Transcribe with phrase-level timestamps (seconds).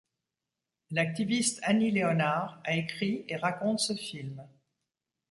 [0.89, 4.43] L'activiste Annie Leonard a écrit et raconte ce film.